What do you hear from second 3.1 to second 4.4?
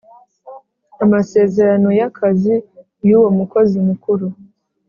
uwo mukozi mukuru